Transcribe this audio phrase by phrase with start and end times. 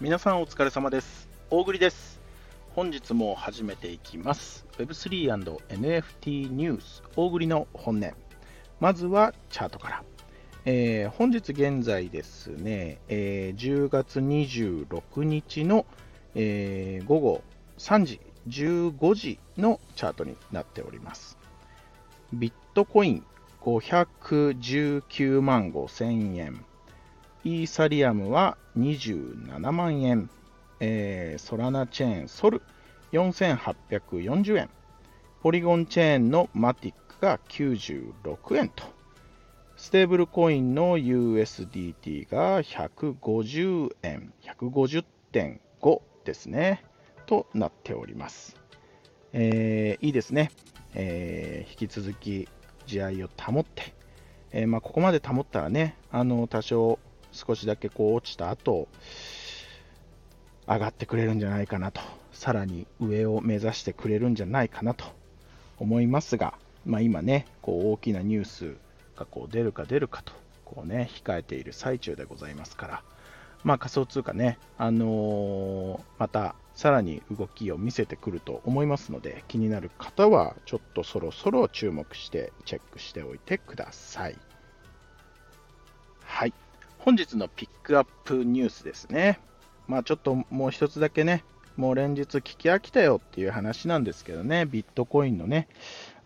[0.00, 1.28] 皆さんお疲れ様です。
[1.50, 2.20] 大栗です。
[2.74, 4.66] 本日も始めていきます。
[4.78, 8.12] Web3&NFT ニュース大栗の本音。
[8.78, 10.04] まずはチャートから。
[10.66, 15.86] えー、本日現在ですね、えー、10月26日の、
[16.34, 17.42] えー、午後
[17.78, 21.38] 3時15時のチャートになっております。
[22.32, 23.24] ビットコイン
[23.62, 26.62] 519万5000円。
[27.42, 30.28] イーサリアムは27万円。
[30.80, 32.60] えー、ソラナチェーンソル
[33.12, 34.68] 4840円。
[35.40, 38.84] ポリゴンチェーンのマティックが96円と。
[39.78, 46.84] ステーブルコインの USDT が150円、150.5ですね。
[47.24, 48.60] となっております。
[49.32, 50.50] えー、いいですね。
[50.94, 52.48] えー、引き続き
[52.86, 53.94] 地合を保って、
[54.52, 56.98] えー、まあ、ここまで保ったらね、あの多少
[57.32, 58.88] 少しだけこう落ちた後
[60.66, 62.00] 上がってくれるんじゃないかなと、
[62.32, 65.04] さらに上を目指してくれるんじゃないかなと
[65.78, 68.76] 思いますが、まあ、今ね、こう大きなニュース
[69.16, 70.32] がこう出るか出るかと、
[70.64, 73.02] こうね、控えている最中でございますから、
[73.64, 84.36] まあ、仮想通貨ね、あのー、またさらに動きを見せてくると思いますので、気になる方はちょっとそろそろ注目してチェックしておいてください。
[86.22, 86.52] はい。
[86.98, 89.40] 本日のピックアップニュースですね。
[89.88, 91.44] まあちょっともう一つだけね、
[91.78, 95.68] もう連日聞き飽きたよっていう話なんですけどね、ビットコインのね、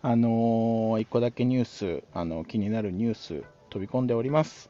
[0.01, 4.69] あのー、一個だけニュース、あの気になるニュース飛び込んでおります。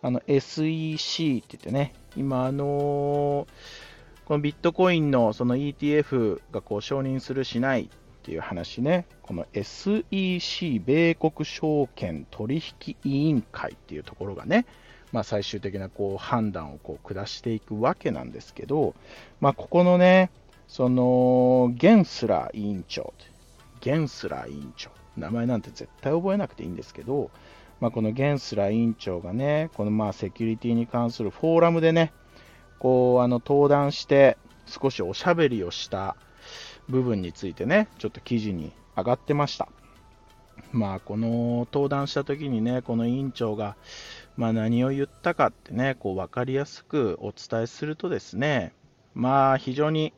[0.00, 3.88] あの SEC って言ってね、今あのー
[4.28, 7.88] このビットコインのその ETF がこう承認するしないっ
[8.22, 14.66] ていう話ね、この SEC 米国証券取引委員会っていうところがね、
[15.12, 18.94] まあ、最終的なこう判断をこう下していくわけなんですけど、
[19.40, 20.30] まあ、ここのね、
[20.66, 23.14] そのゲンスラー委員長、
[23.80, 27.30] ゲンスラー委員長、名前なんて絶対覚えなくていいんですけど、
[27.80, 32.12] まあ、このゲンスラー委員長がね、このまあセキュリティに関するフォーラムでね、
[32.78, 36.16] こう、あの、登壇して少しおしゃべりをした
[36.88, 39.68] 部分についてね、ちょっと記事に上がってました。
[40.72, 43.76] まあ、この登壇した時にね、この委員長が、
[44.36, 48.72] まあ、何を言ったかってね、こう分かりやすくお伝えするとですね、
[49.14, 50.12] まあ、非常に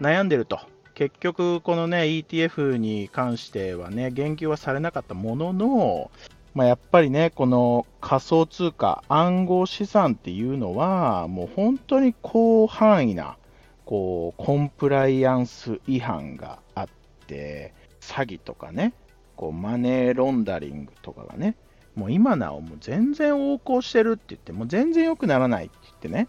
[0.00, 0.60] 悩んでると。
[0.94, 6.10] 結局、このね、ETF に関してはね、言及はされなかったものの、
[6.54, 13.36] まあ、やっぱりね、この仮想通貨、暗号資産っていうのは、もう本当に広範囲な、
[13.84, 16.86] こう、コンプライアンス違反があっ
[17.26, 18.92] て、詐欺とかね、
[19.36, 21.54] こう、マネーロンダリングとかがね、
[21.94, 26.28] もう今なおもう全然横行してるって言って、もう全然良くならないって言ってね、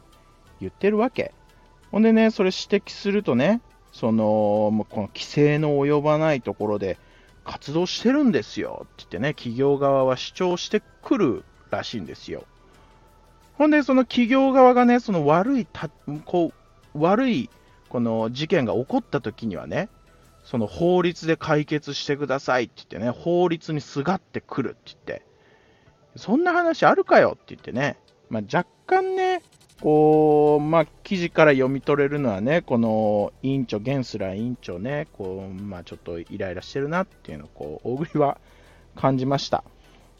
[0.59, 1.33] 言ってるわけ。
[1.91, 6.97] ほんでね、それ指摘するとね、その、もうこの規制の及ばないところで、
[7.49, 12.43] 活動してるんですよって言ってね、企業側は主張してくるらしいんですよ。
[13.57, 15.89] ほんで、その企業側がね、その悪いた、
[16.25, 16.53] こ
[16.93, 17.49] う、悪い、
[17.89, 19.89] この事件が起こった時にはね、
[20.43, 25.25] その法律で解決してくださいって言ってね、法律にすがってくるって言って、
[26.17, 27.97] そんな話あるかよって言ってね、
[28.29, 29.41] まあ、若干ね、
[29.81, 38.37] こう、まあ、記事から読み取れるのはね、この委員長、ゲンスラー委員長ね、こう、まあ、ちょっとイライラしてるなっていうのを、こう、大栗は
[38.95, 39.63] 感じました。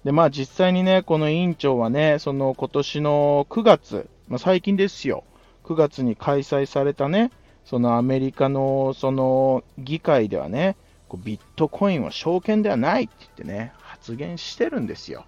[0.04, 5.24] で、まあ、実際にね、この委員長はね、その今年の9月、まあ、最近ですよ、
[5.66, 7.32] 9月に開催されたね、
[7.66, 10.76] そのアメリカのその議会ではね、
[11.08, 15.26] こうビットコインは証券ではないって言ってね、発言してるんですよ。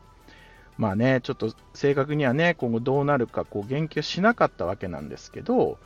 [0.77, 5.77] まあね、ちょっと正確にはね、今後どうなるかこう言及しなかったわけなんですけど、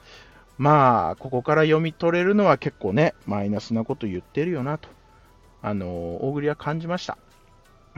[0.57, 4.90] まあ、ここから読み取れるのは結構ね、マイナスなこと言ってるよなと、
[5.62, 7.18] あの、大栗は感じました。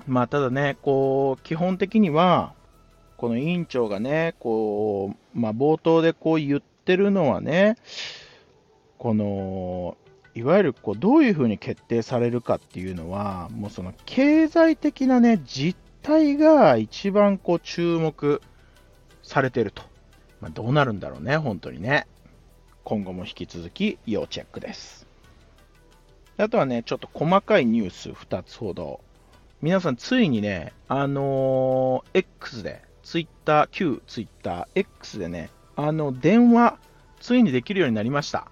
[0.07, 2.53] まあ、ただね、こう、基本的には、
[3.17, 7.78] この委員長がね、こう、まあ、冒頭でこう言ってるのはね、
[8.97, 9.97] この、
[10.33, 18.41] いわゆるこうどういうふうに決定されるかっていうのは、もうその経済的なね、実体が一番こう注目
[19.23, 19.83] されてると。
[20.39, 22.07] まあ、どうなるんだろうね、本当にね。
[22.85, 25.05] 今後も引き続き要チェックです。
[26.37, 29.01] あとはね、ちょっと細かいニュース2つほど。
[29.61, 36.77] 皆さん、ついにね、あのー、X で、Twitter、旧 Twitter、X でね、あの、電話、
[37.19, 38.49] ついにできるようになりました。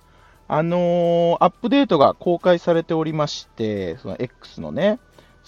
[0.49, 4.99] あのー、アップデートが公開されておりまして、その X のね、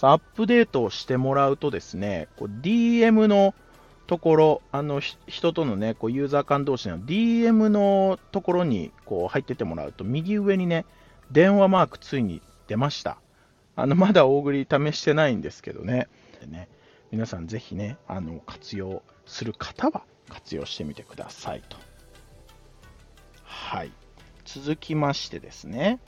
[0.05, 3.55] アップデートをしてもらうとですね、DM の
[4.05, 10.85] ところ、あの人とのね、こうユーザー間同士の DM のところにこう入っててもらうと、右上にね、
[11.31, 13.17] 電話マークついに出ました。
[13.75, 16.07] あのまだじっくり試してないんですけどね。
[16.41, 16.67] でね
[17.11, 21.77] 皆さんぜひね、あの活用する方は活用してみてくださいと。
[23.43, 23.91] はい。
[24.45, 25.99] 続きましてですね、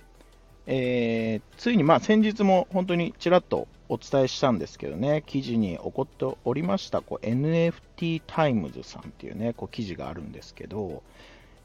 [0.71, 11.01] えー、ついにまあ先日も本当にちらっとお伝えしたんですけどね、記事に起こっておりましたこう NFT タイムズさんっていうね、こう記事があるんですけど、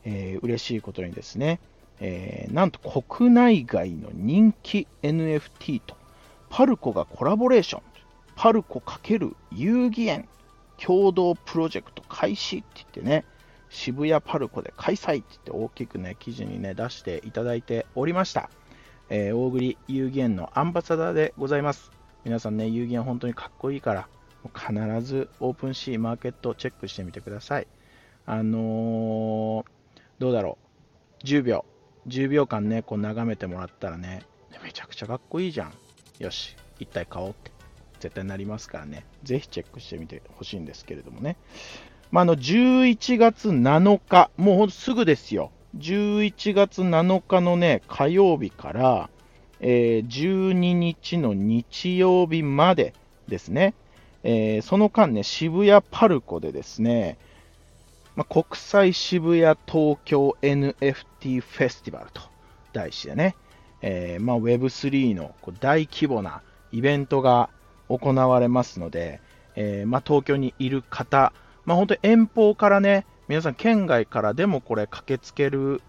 [0.06, 1.60] えー、嬉しいことにですね、
[2.00, 5.96] えー、なんと国内外の人気 NFT と
[6.48, 7.82] パルコがコラボレーション、
[8.36, 10.28] パルコ×遊戯園
[10.82, 13.26] 共同プロジェクト開始って言ってね、
[13.68, 18.48] 渋谷パルコで開催って言って大きくね、記事にね、出していただいておりました。
[19.10, 21.90] えー、大栗遊戯園のアンバサダーでございます。
[22.24, 24.08] 皆さんね、遊戯園本当にかっこいいから、
[24.54, 27.66] 必ずオープンシーマーケットチェックしてみてください。
[28.26, 29.64] あのー、
[30.18, 30.58] どうだろ
[31.22, 31.24] う。
[31.26, 31.64] 10秒。
[32.08, 34.22] 10秒間ね、こう眺めてもらったらね、
[34.62, 35.72] めちゃくちゃかっこいいじゃん。
[36.18, 37.52] よし、一体買おうって。
[38.00, 39.06] 絶対なりますからね。
[39.22, 41.36] ぜひチェックしてみてほしいんですけれどもね。
[42.10, 45.50] まあ、あの、11月7日、もうほんとすぐですよ。
[45.78, 49.10] 11月7日のね、火曜日から、
[49.60, 52.94] えー、12日の日曜日まで
[53.28, 53.74] ですね、
[54.22, 57.18] えー、その間ね、渋谷パルコでですね、
[58.16, 62.22] まあ、国際渋谷東京 NFT フェスティバルと
[62.72, 63.34] 題してね、
[63.82, 66.42] えー、まあ、Web3 の大規模な
[66.72, 67.50] イベントが
[67.88, 69.20] 行われますので、
[69.56, 71.32] えー、まあ、東京にいる方、
[71.64, 75.80] まあ、本当に遠方からね、皆さん県外からでもこれ駆けつける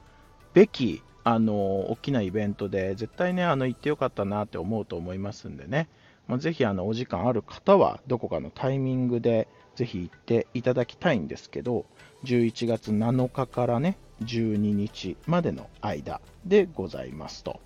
[0.54, 5.90] べき、あの、大きなイベントで、絶対ね、あの、行ってよかったなって思うと思いますんでね、
[6.28, 11.86] まあ、ぜひ、あの、お時間ある方は、どこかのタイミングで、ぜひ行っていただきたいんですけど、
[12.24, 17.60] 11月7日からね、12日までの間でございますと。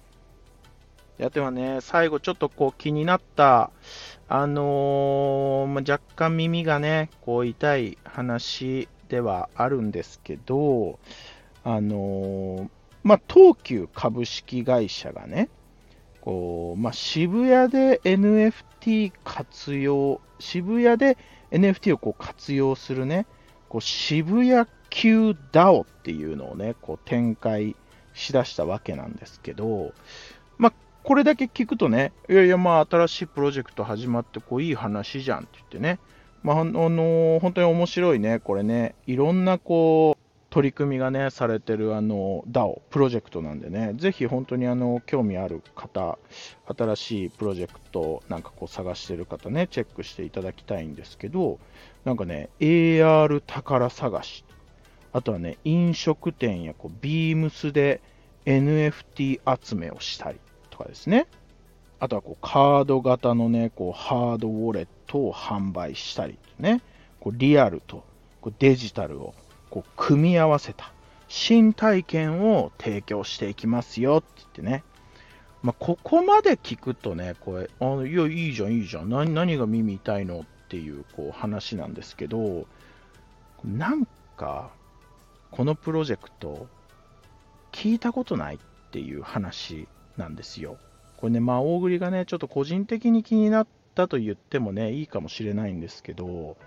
[1.20, 3.72] やってはね、最後ちょっとこう気になった、
[4.28, 11.00] あのー、ま若干耳がね、こう痛い話ではあるんですけど、
[11.64, 12.70] あの、
[13.04, 15.50] まあ、東急株式会社がね、
[16.22, 21.18] こうまあ、渋谷で NFT 活用、渋谷で
[21.52, 23.26] NFT をこう活用するね、
[23.68, 27.76] こう渋谷級 DAO っていうのをね、こう展開
[28.14, 29.94] しだしたわけなんですけど、
[30.58, 30.74] まあ、
[31.04, 36.00] これだけ聞くとね、いやいや、まあ、新しいプロジェクト始まって、こう、いい話じゃんって言ってね、
[36.44, 40.20] まあ、あの、本当に面白いね、これね、いろんなこう、
[40.50, 46.18] 取り組みがね、されてるあの DAO、プロジェクトなんでね、ぜひ本当にあの興味ある方、
[46.76, 51.60] 新しいプロジェクトなんかこう探してる方ね、チェックしていただきたいんですけど、
[52.04, 54.44] なんかね、AR 宝探し、
[55.14, 58.02] あとはね、飲食店やこうビームスで
[58.46, 60.40] NFT 集めをしたり
[60.72, 61.28] とかですね、
[62.00, 66.82] あとはこうカード型のね、こうハードウォレットを販売したりね、
[67.20, 68.04] こうリアルと
[68.42, 69.34] こうデジタルを
[69.70, 70.92] こう組み合わせた
[71.28, 74.84] 新体験を提供していきますよって言ってね。
[75.62, 79.10] まあ、ここまで聞くとね、これ、あいや、いいじゃん、いいじゃん。
[79.10, 82.66] 何何が耳痛いのっていうこう話なんですけど、
[83.66, 84.08] なん
[84.38, 84.72] か、
[85.52, 86.68] このプロジェクト、
[87.72, 88.60] 聞いたことないっ
[88.92, 90.78] ていう話なんですよ。
[91.18, 96.58] これね、まあ、大栗がね、ちょっと個人的に気になったと言ってもね、いいかもしれないんですけど、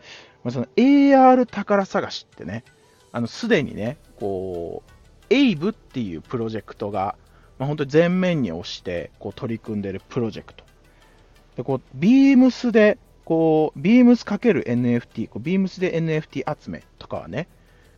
[0.44, 2.64] まあ、その AR 宝探しってね、
[3.12, 7.16] あの、すでにね、こう、エイブっていうプロジェクトが、
[7.58, 10.64] まあ、本当に前面に押して、こう、取り組んでるプロジェクト。
[11.56, 17.48] で、こう、ビームスで、こう、ビームス ×NFT、こうビームスで NFT 集めとかはね、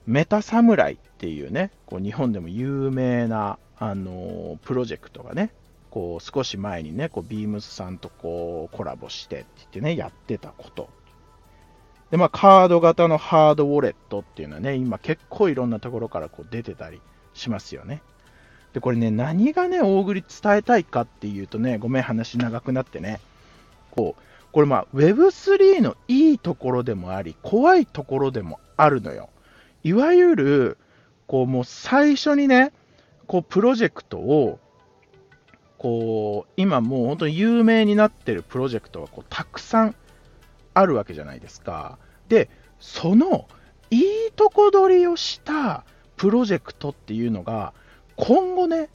[0.07, 5.50] メタサムライっていうね、こう日本でも有名な、あのー、プロジェクトがね、
[5.95, 10.89] こう少し前にね、こうビームスさんとこうコラボしてって言ってね、やってたこと
[12.11, 17.01] で、まあ、カード型のハードウォレットっていうのはね、今結構いろんなところからこう出てたり
[17.33, 18.03] しますよね。
[18.73, 23.21] で、これね、何がね、大栗伝えたいかっていうとね、ごめん、話長くなってね、
[23.93, 29.29] こう、これまあ、Web3 のいいところでもあり、怖いところでもあるのよ。
[29.85, 30.79] いわゆる、
[31.29, 32.73] こう、もう最初にね、
[33.29, 34.59] こう、プロジェクトを、
[35.85, 39.95] こう、今もう本当に有名になってるプロジェクトがこうたくさん
[40.73, 41.99] あるわけじゃないですか。
[42.26, 42.49] で、
[42.81, 43.47] その
[43.91, 44.03] いい
[44.35, 45.85] とこ取りをした
[46.17, 47.75] プロジェクトっていうのが、
[48.17, 48.88] 今後ね、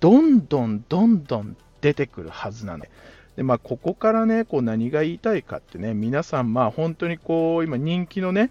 [0.00, 2.90] どんどんどんどん出てくるはずなので、
[3.36, 8.50] で、まあ、ここからね、こう何が言いたいかってね、皆さん、まあ、本当にこう、今人気のね、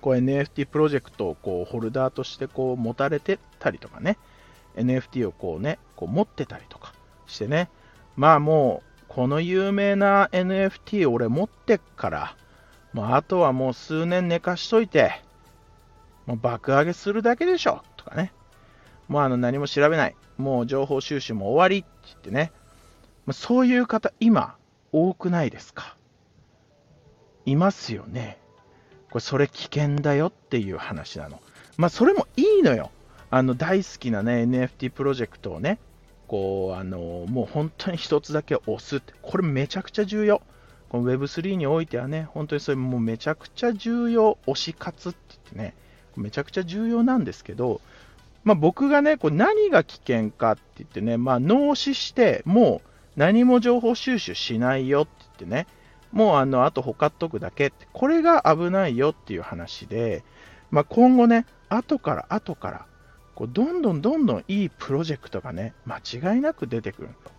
[0.00, 4.16] こう NFT プロジェクトをこうホルダーとしてこう持たれてたりとかね、
[4.76, 6.94] NFT をこうね、こう持ってたりとか
[7.32, 7.68] してね、
[8.16, 12.36] まあもう、この有名な NFT 俺持ってっから、
[12.92, 15.22] まあ、あとはもう数年寝かしといて、
[16.26, 18.32] もう爆上げするだけでしょとかね。
[19.08, 20.16] もうあの何も調べない。
[20.38, 22.52] もう情報収集も終わりって言ってね。
[23.26, 24.56] まあ、そういう方、今、
[24.92, 25.96] 多くないですか
[27.46, 28.38] いますよね。
[29.10, 31.40] これ、それ危険だよっていう話なの。
[31.76, 32.90] まあ、それもいいのよ。
[33.30, 35.78] あの、大好きなね、NFT プロジェクトをね、
[36.32, 40.40] こう、あの、もう本当に一つだけ押すって、これめちゃくちゃ重要。
[40.88, 45.74] この Web3 においてはね、本当にそれもうめちゃくちゃ重要、推し活って言ってね、
[46.16, 47.82] めちゃくちゃ重要なんですけど、
[48.44, 55.66] まあ、僕がね、こう何が危険かって言ってね、まあ、脳死して、もう何も情報収集しないよって言ってね、
[56.12, 60.24] もうあの、あとほかっとくだけって、これが危ないよっていう話で、
[60.70, 62.86] まあ、今後ね、後から後から、
[63.34, 67.30] こうどんどんどんどんいいプロジェクトがね、間違いなく出てくると。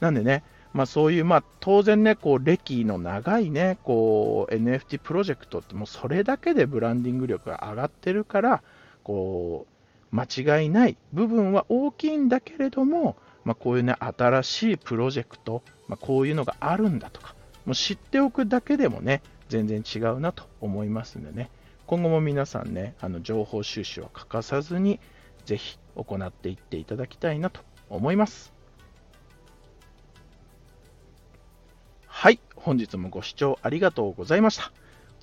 [0.00, 0.42] なんでね、
[0.72, 8.62] まあ、そういう、まあ、当然ね、こう歴の長いね、こう NFT プロジェクトってもうそれだけでブランディング力が上がってるから、
[9.04, 10.24] こう間
[10.60, 17.34] 違いない部分は大きいんだけれども、まあ、こういうね、新しいプロジェクト、まあ、こういうのがあるんだとか、
[17.66, 21.50] もう知っておくだけでもね、全然違うなと思いますんでね、
[21.86, 25.00] 今後も皆さんね、あの情報収集は欠かさずに、
[25.44, 28.52] ぜひ行っていっていただきたいなと思います。
[32.06, 34.72] はい、本日もご視聴ありがとうございました。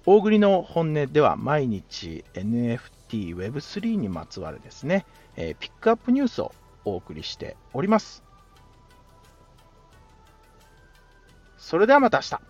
[0.05, 6.53] 大栗の本音では毎日 NFT Web3 にまつわるですね、えー、ピックアップニュースを
[6.85, 8.23] お送りしております。
[11.57, 12.48] それではまた明日。